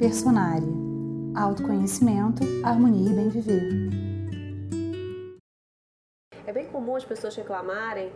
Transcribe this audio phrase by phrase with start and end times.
[0.00, 0.66] Personária.
[1.36, 3.68] Autoconhecimento, harmonia e bem viver.
[6.46, 8.10] É bem comum as pessoas reclamarem,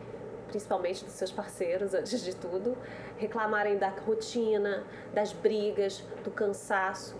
[0.48, 2.74] principalmente dos seus parceiros, antes de tudo,
[3.18, 7.16] reclamarem da rotina, das brigas, do cansaço,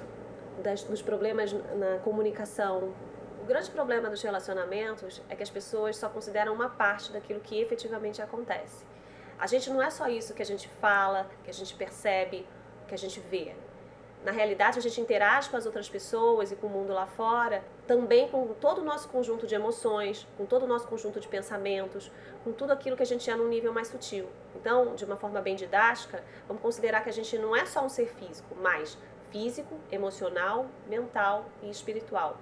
[0.62, 2.94] das, dos problemas na comunicação.
[3.42, 7.60] O grande problema dos relacionamentos é que as pessoas só consideram uma parte daquilo que
[7.60, 8.86] efetivamente acontece.
[9.38, 12.46] A gente não é só isso que a gente fala, que a gente percebe,
[12.88, 13.54] que a gente vê
[14.24, 17.62] na realidade a gente interage com as outras pessoas e com o mundo lá fora,
[17.86, 22.10] também com todo o nosso conjunto de emoções, com todo o nosso conjunto de pensamentos,
[22.42, 24.26] com tudo aquilo que a gente é num nível mais sutil.
[24.56, 27.88] Então, de uma forma bem didática, vamos considerar que a gente não é só um
[27.90, 28.96] ser físico, mas
[29.30, 32.38] físico, emocional, mental e espiritual.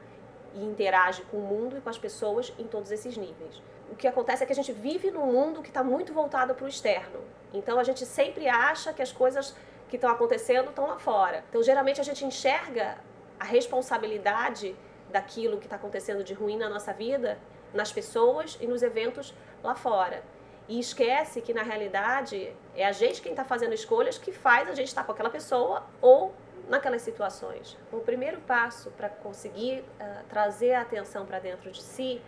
[0.55, 3.61] E interage com o mundo e com as pessoas em todos esses níveis.
[3.91, 6.65] O que acontece é que a gente vive num mundo que está muito voltado para
[6.65, 7.21] o externo.
[7.53, 9.55] Então a gente sempre acha que as coisas
[9.93, 11.45] que estão acontecendo estão lá fora.
[11.51, 12.97] Então, geralmente, a gente enxerga
[13.39, 14.75] a responsabilidade
[15.11, 17.39] daquilo que está acontecendo de ruim na nossa vida
[17.75, 20.23] nas pessoas e nos eventos lá fora.
[20.67, 24.75] E esquece que, na realidade, é a gente quem está fazendo escolhas que faz a
[24.75, 26.35] gente estar tá com aquela pessoa ou
[26.71, 27.77] naquelas situações.
[27.93, 32.23] O primeiro passo para conseguir uh, trazer a atenção para dentro de si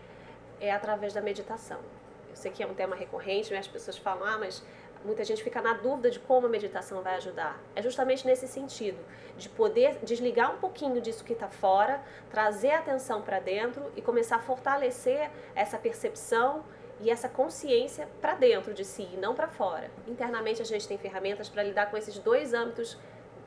[0.61, 1.81] é através da meditação.
[2.29, 3.59] Eu sei que é um tema recorrente, né?
[3.59, 4.63] as pessoas falam, ah, mas
[5.05, 7.61] muita gente fica na dúvida de como a meditação vai ajudar.
[7.77, 8.99] É justamente nesse sentido,
[9.37, 14.03] de poder desligar um pouquinho disso que está fora, trazer a atenção para dentro e
[14.03, 16.65] começar a fortalecer essa percepção
[17.01, 19.91] e essa consciência para dentro de si e não para fora.
[20.07, 22.97] Internamente a gente tem ferramentas para lidar com esses dois âmbitos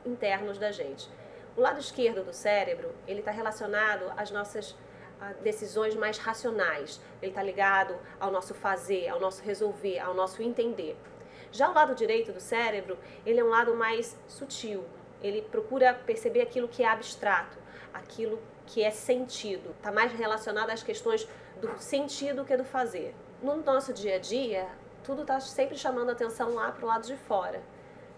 [0.04, 1.08] internos da gente.
[1.56, 4.76] O lado esquerdo do cérebro, ele está relacionado às nossas
[5.42, 7.00] decisões mais racionais.
[7.20, 10.96] Ele está ligado ao nosso fazer, ao nosso resolver, ao nosso entender.
[11.50, 14.84] Já o lado direito do cérebro, ele é um lado mais sutil.
[15.22, 17.58] Ele procura perceber aquilo que é abstrato,
[17.92, 19.70] aquilo que é sentido.
[19.70, 21.26] Está mais relacionado às questões
[21.60, 23.14] do sentido que do fazer.
[23.42, 24.68] No nosso dia a dia,
[25.02, 27.62] tudo está sempre chamando atenção lá para o lado de fora.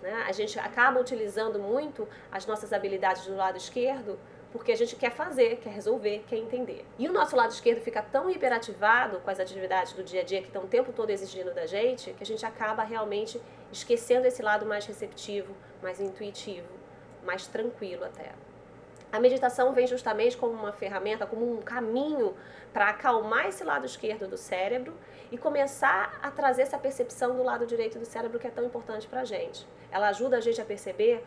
[0.03, 0.25] Né?
[0.27, 4.19] A gente acaba utilizando muito as nossas habilidades do lado esquerdo
[4.53, 6.85] porque a gente quer fazer, quer resolver, quer entender.
[6.99, 10.41] E o nosso lado esquerdo fica tão hiperativado com as atividades do dia a dia
[10.41, 13.41] que estão o tempo todo exigindo da gente, que a gente acaba realmente
[13.71, 16.69] esquecendo esse lado mais receptivo, mais intuitivo,
[17.25, 18.33] mais tranquilo até.
[19.13, 22.35] A meditação vem justamente como uma ferramenta, como um caminho
[22.73, 24.95] para acalmar esse lado esquerdo do cérebro
[25.33, 29.09] e começar a trazer essa percepção do lado direito do cérebro que é tão importante
[29.09, 29.67] para a gente.
[29.91, 31.25] Ela ajuda a gente a perceber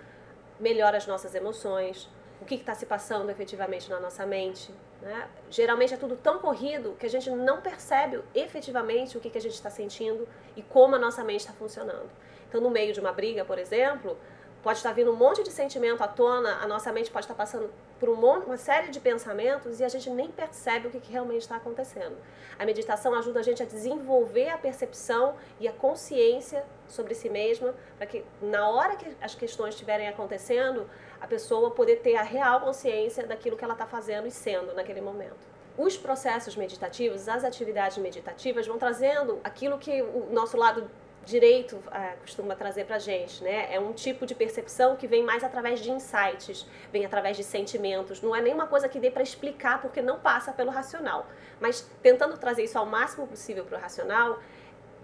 [0.59, 2.09] melhor as nossas emoções,
[2.43, 4.69] o que está se passando efetivamente na nossa mente.
[5.01, 5.27] Né?
[5.49, 9.41] Geralmente é tudo tão corrido que a gente não percebe efetivamente o que, que a
[9.41, 12.09] gente está sentindo e como a nossa mente está funcionando.
[12.49, 14.17] Então, no meio de uma briga, por exemplo,
[14.63, 17.69] pode estar vindo um monte de sentimento à tona, a nossa mente pode estar passando
[18.00, 21.12] por um monte, uma série de pensamentos e a gente nem percebe o que, que
[21.12, 22.16] realmente está acontecendo.
[22.57, 27.75] A meditação ajuda a gente a desenvolver a percepção e a consciência sobre si mesma,
[27.97, 32.62] para que na hora que as questões estiverem acontecendo, a pessoa poder ter a real
[32.62, 35.53] consciência daquilo que ela está fazendo e sendo naquele momento.
[35.78, 40.90] Os processos meditativos, as atividades meditativas vão trazendo aquilo que o nosso lado
[41.25, 43.73] direito uh, costuma trazer para gente, né?
[43.73, 48.22] É um tipo de percepção que vem mais através de insights, vem através de sentimentos.
[48.22, 51.28] Não é nenhuma coisa que dê para explicar porque não passa pelo racional.
[51.59, 54.39] Mas tentando trazer isso ao máximo possível para o racional,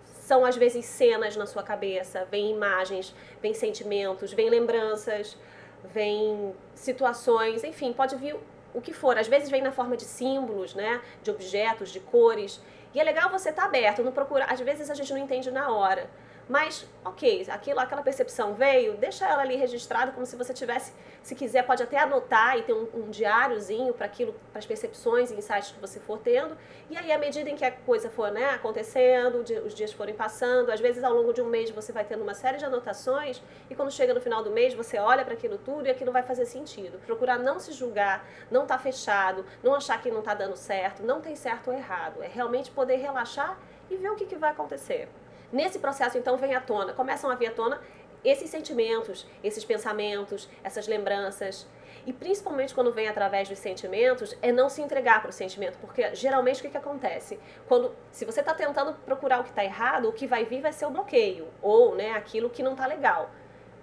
[0.04, 5.38] são às vezes cenas na sua cabeça, vem imagens, vem sentimentos, vem lembranças,
[5.84, 8.36] vem situações, enfim, pode vir
[8.74, 9.18] o que for.
[9.18, 11.02] Às vezes vem na forma de símbolos, né?
[11.24, 12.62] De objetos, de cores.
[12.94, 14.52] E é legal você estar tá aberto, não procurar.
[14.52, 16.10] Às vezes a gente não entende na hora.
[16.50, 21.36] Mas, ok, aquilo, aquela percepção veio, deixa ela ali registrada como se você tivesse, se
[21.36, 25.36] quiser, pode até anotar e ter um, um diáriozinho para aquilo, para as percepções e
[25.36, 26.58] insights que você for tendo.
[26.90, 30.72] E aí, à medida em que a coisa for né, acontecendo, os dias forem passando,
[30.72, 33.40] às vezes ao longo de um mês você vai tendo uma série de anotações
[33.70, 36.24] e quando chega no final do mês você olha para aquilo tudo e aquilo vai
[36.24, 36.98] fazer sentido.
[37.06, 41.04] Procurar não se julgar, não estar tá fechado, não achar que não está dando certo,
[41.04, 42.24] não tem certo ou errado.
[42.24, 43.56] É realmente poder relaxar
[43.88, 45.08] e ver o que, que vai acontecer.
[45.52, 47.82] Nesse processo, então, vem à tona, começam a vir à tona
[48.24, 51.68] esses sentimentos, esses pensamentos, essas lembranças.
[52.06, 56.14] E principalmente quando vem através dos sentimentos, é não se entregar para o sentimento, porque
[56.16, 57.40] geralmente o que, que acontece?
[57.68, 60.74] Quando, se você está tentando procurar o que está errado, o que vai vir vai
[60.74, 63.30] ser o bloqueio, ou né, aquilo que não está legal.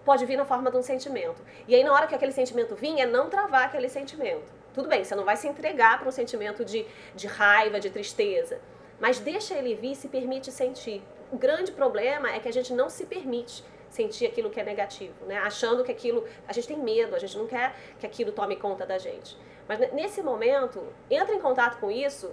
[0.05, 1.43] Pode vir na forma de um sentimento.
[1.67, 4.55] E aí, na hora que aquele sentimento vir, é não travar aquele sentimento.
[4.73, 8.61] Tudo bem, você não vai se entregar para um sentimento de, de raiva, de tristeza,
[9.01, 12.73] mas deixa ele vir e se permite sentir o grande problema é que a gente
[12.73, 15.39] não se permite sentir aquilo que é negativo, né?
[15.39, 18.85] Achando que aquilo, a gente tem medo, a gente não quer que aquilo tome conta
[18.85, 19.37] da gente.
[19.69, 22.31] Mas nesse momento, entra em contato com isso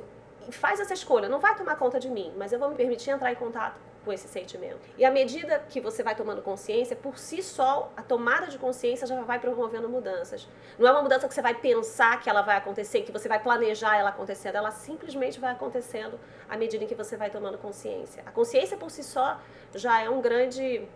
[0.47, 1.29] e faz essa escolha.
[1.29, 4.11] Não vai tomar conta de mim, mas eu vou me permitir entrar em contato com
[4.11, 4.81] esse sentimento.
[4.97, 9.07] E à medida que você vai tomando consciência, por si só, a tomada de consciência
[9.07, 10.47] já vai promovendo mudanças.
[10.77, 13.41] Não é uma mudança que você vai pensar que ela vai acontecer, que você vai
[13.41, 16.19] planejar ela acontecendo, ela simplesmente vai acontecendo
[16.49, 18.23] à medida em que você vai tomando consciência.
[18.25, 19.39] A consciência por si só
[19.73, 20.87] já é um grande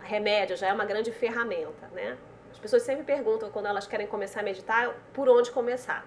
[0.00, 2.16] remédio, já é uma grande ferramenta, né?
[2.50, 6.06] As pessoas sempre perguntam quando elas querem começar a meditar, por onde começar?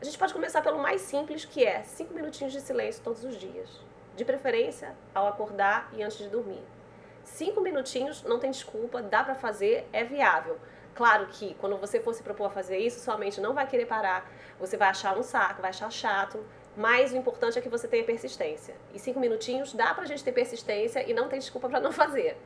[0.00, 3.36] A gente pode começar pelo mais simples, que é cinco minutinhos de silêncio todos os
[3.36, 6.62] dias de preferência ao acordar e antes de dormir.
[7.24, 10.58] Cinco minutinhos, não tem desculpa, dá para fazer, é viável.
[10.94, 13.86] Claro que quando você for se propor a fazer isso, sua mente não vai querer
[13.86, 16.44] parar, você vai achar um saco, vai achar chato,
[16.76, 18.74] mas o importante é que você tenha persistência.
[18.92, 22.36] E cinco minutinhos dá pra gente ter persistência e não tem desculpa para não fazer.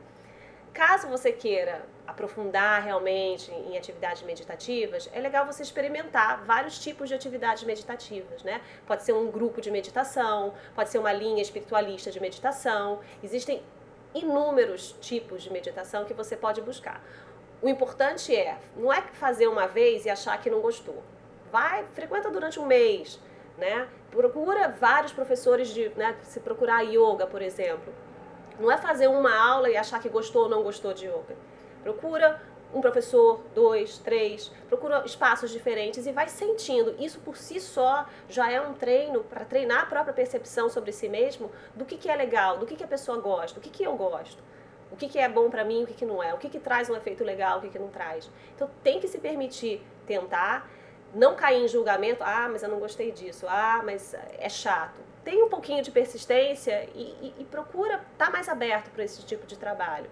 [0.73, 7.15] Caso você queira aprofundar realmente em atividades meditativas, é legal você experimentar vários tipos de
[7.15, 8.61] atividades meditativas, né?
[8.85, 12.99] Pode ser um grupo de meditação, pode ser uma linha espiritualista de meditação.
[13.23, 13.63] Existem
[14.13, 17.03] inúmeros tipos de meditação que você pode buscar.
[17.61, 21.03] O importante é, não é fazer uma vez e achar que não gostou.
[21.51, 23.19] Vai, frequenta durante um mês,
[23.57, 23.87] né?
[24.11, 27.93] Procura vários professores de, né, se procurar yoga, por exemplo
[28.59, 31.35] não é fazer uma aula e achar que gostou ou não gostou de yoga.
[31.81, 32.41] Procura
[32.73, 36.95] um professor, dois, três, procura espaços diferentes e vai sentindo.
[36.99, 41.09] Isso por si só já é um treino para treinar a própria percepção sobre si
[41.09, 43.83] mesmo do que, que é legal, do que, que a pessoa gosta, do que, que
[43.83, 44.43] eu gosto.
[44.91, 46.59] O que, que é bom para mim, o que, que não é, o que, que
[46.59, 48.29] traz um efeito legal, o que, que não traz.
[48.55, 50.69] Então tem que se permitir tentar,
[51.13, 55.43] não cair em julgamento, ah, mas eu não gostei disso, ah, mas é chato tem
[55.43, 59.45] um pouquinho de persistência e, e, e procura estar tá mais aberto para esse tipo
[59.45, 60.09] de trabalho.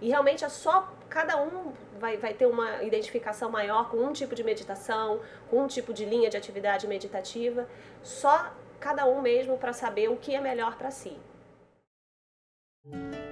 [0.00, 4.32] E realmente é só cada um vai, vai ter uma identificação maior com um tipo
[4.34, 5.20] de meditação,
[5.50, 7.68] com um tipo de linha de atividade meditativa,
[8.02, 11.18] só cada um mesmo para saber o que é melhor para si.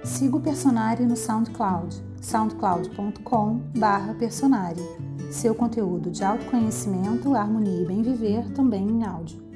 [0.03, 4.81] Siga o Personari no SoundCloud, soundcloud.com/personari.
[5.31, 9.48] Seu conteúdo de autoconhecimento, harmonia e bem viver também em áudio.